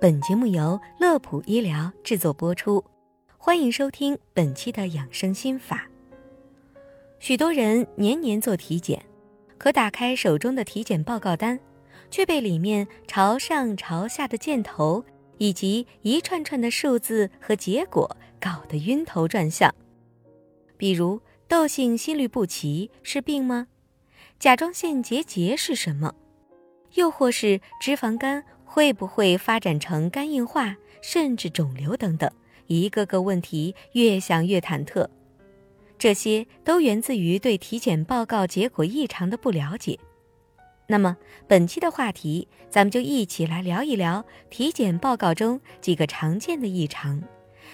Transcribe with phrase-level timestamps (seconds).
[0.00, 2.84] 本节目由乐普医疗制作播出，
[3.36, 5.90] 欢迎收听本期的养生心法。
[7.18, 9.04] 许多人年年做体检，
[9.58, 11.58] 可打开手中的体检报告单，
[12.12, 15.04] 却被里面朝上朝下的箭头
[15.38, 19.74] 以及一串串的数字和结果搞得晕头转向。
[20.76, 23.66] 比如，窦性心律不齐是病吗？
[24.38, 26.14] 甲状腺结节是什么？
[26.94, 28.44] 又或是脂肪肝？
[28.70, 32.30] 会不会发展成肝硬化，甚至肿瘤等等？
[32.66, 35.08] 一个个问题越想越忐忑，
[35.98, 39.98] 这些都源自于对体检报告结果异常的不了解。
[40.86, 47.22] 那么本期的话题，咱们就一起来聊一聊体检报告中几个常见的异常，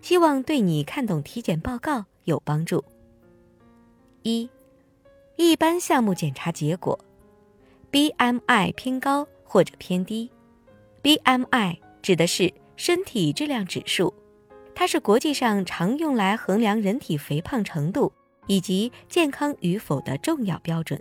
[0.00, 2.84] 希望对你看懂体检报告有帮助。
[4.22, 4.48] 一，
[5.34, 6.96] 一般项目检查结果
[7.90, 10.30] ，BMI 偏高或者偏低。
[11.06, 14.12] BMI 指的是身体质量指数，
[14.74, 18.12] 它是国际上常用来衡量人体肥胖程度
[18.48, 21.00] 以及健康与否的重要标准。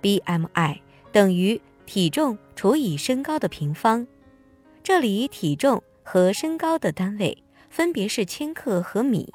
[0.00, 0.78] BMI
[1.12, 4.06] 等于体重除以身高的平方，
[4.82, 9.30] 这里体重和身高的单位分别是千克和米。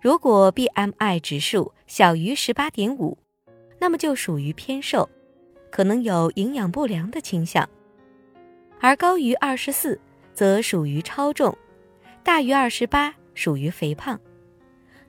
[0.00, 3.16] 如果 BMI 指数小于十八点五，
[3.78, 5.08] 那么就属于偏瘦，
[5.70, 7.68] 可能有营养不良的倾向。
[8.80, 10.00] 而高于二十四，
[10.32, 11.52] 则属于超重；
[12.24, 14.18] 大于二十八，属于肥胖。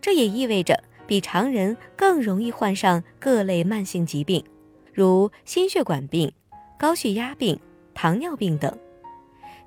[0.02, 4.44] 这也意味着比常人更容易患上各类慢性疾病，
[4.94, 6.32] 如心血管病、
[6.78, 7.60] 高血压病、
[7.94, 8.78] 糖尿病等。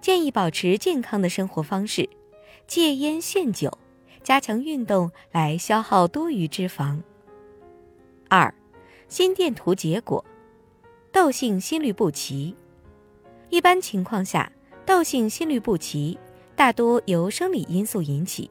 [0.00, 2.08] 建议保持健康的生活方式，
[2.66, 3.78] 戒烟限酒，
[4.22, 7.00] 加强运动来消耗多余脂肪。
[8.28, 8.54] 二，
[9.08, 10.22] 心电图结果，
[11.10, 12.54] 窦性心律不齐。
[13.54, 14.50] 一般情况下，
[14.84, 16.18] 窦性心律不齐
[16.56, 18.50] 大多由生理因素引起，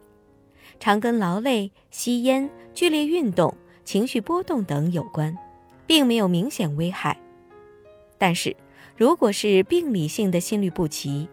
[0.80, 5.38] 常跟劳累、吸烟、剧烈运动、情绪波动等有关，
[5.86, 7.20] 并没有明显危害。
[8.18, 8.56] 但是，
[8.96, 11.28] 如果是病理性的心律不齐，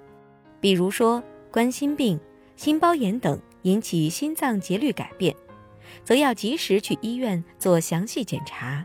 [0.60, 2.18] 比如说冠心病、
[2.56, 5.32] 心包炎等引起心脏节律改变，
[6.02, 8.84] 则要及时去医院做详细检查，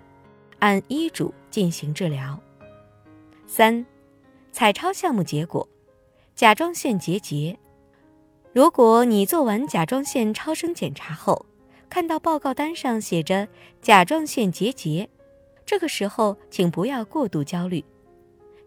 [0.60, 2.40] 按医嘱进行治疗。
[3.48, 3.84] 三。
[4.56, 5.68] 彩超项目结果，
[6.34, 7.60] 甲状腺结节。
[8.54, 11.46] 如果你做完甲状腺超声检查后，
[11.90, 13.50] 看到报告单上写着
[13.82, 15.10] 甲状腺结节，
[15.66, 17.84] 这个时候请不要过度焦虑。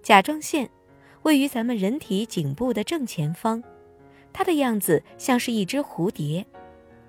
[0.03, 0.69] 甲状腺
[1.23, 3.65] 位于咱们人体颈部的正前方，
[4.31, 6.45] 它的样子像是一只蝴蝶，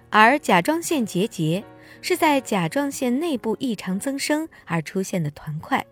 [0.10, 1.62] 而甲状腺结节
[2.02, 5.86] 是在甲状腺内部异常增生而出现的团块。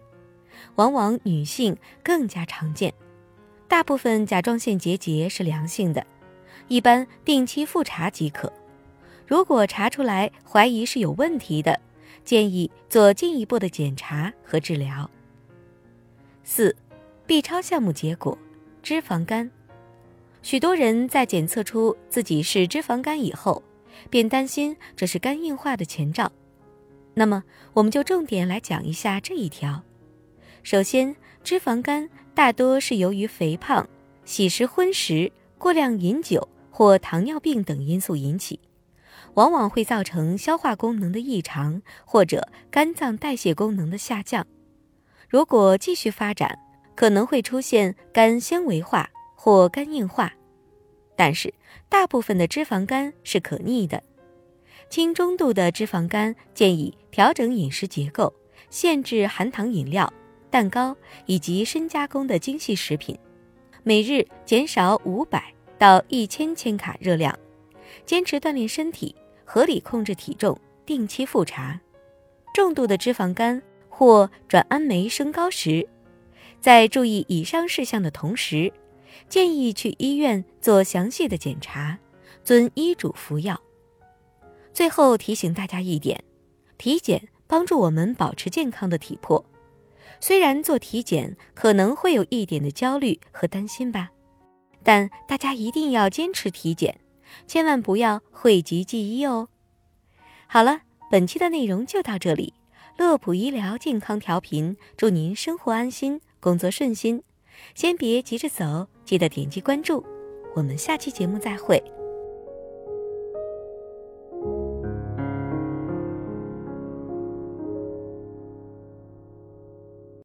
[0.76, 2.94] 往往女性更加常见，
[3.68, 6.06] 大部分甲状腺结节是良性的，
[6.68, 8.52] 一般定期复查即可。
[9.26, 11.80] 如果查出来怀疑是有问题的，
[12.24, 15.10] 建议做进一步的检查和治疗。
[16.44, 16.76] 四
[17.26, 18.38] ，B 超项目结果，
[18.82, 19.52] 脂肪肝。
[20.42, 23.62] 许多人在检测出自己是脂肪肝以后，
[24.10, 26.32] 便担心这是肝硬化的前兆。
[27.14, 29.84] 那么，我们就重点来讲一下这一条。
[30.64, 33.88] 首先，脂肪肝大多是由于肥胖、
[34.26, 38.60] 喜食荤食、过量饮酒或糖尿病等因素引起，
[39.36, 44.46] 往往会造成消化功能的异常或者肝脏代谢功能的下降。
[45.30, 46.60] 如果继续发展，
[46.96, 50.34] 可能会出现肝纤维化或肝硬化。
[51.16, 51.54] 但是，
[51.90, 54.04] 大部分的脂肪肝是可逆的。
[54.90, 58.34] 轻中度的脂肪肝建议调整饮食结构，
[58.70, 60.12] 限制含糖饮料。
[60.50, 63.18] 蛋糕以及深加工的精细食品，
[63.84, 67.38] 每日减少五百到一千千卡热量，
[68.06, 69.16] 坚持锻炼身体，
[69.46, 71.80] 合理控制体重，定期复查。
[72.54, 75.88] 重度的脂肪肝或转氨酶升高时，
[76.60, 78.72] 在注意以上事项的同时，
[79.30, 82.00] 建议去医院做详细的检查，
[82.44, 83.60] 遵医嘱服药。
[84.74, 86.24] 最后提醒大家一点：
[86.78, 89.44] 体检帮助我们保持健康的体魄。
[90.20, 94.10] 虽然做体检可能会有一点的焦虑和担心吧，
[94.84, 97.00] 但大家一定要坚持体检，
[97.46, 99.50] 千万不要讳疾忌医哦。
[100.48, 100.82] 好了，
[101.12, 102.54] 本期的内容就到这里。
[102.98, 107.22] 乐普医疗健康调频，祝您生活安心，工作顺心。
[107.76, 110.04] 先别急着走，记得点击关注。
[110.56, 111.84] 我们下期节目再会。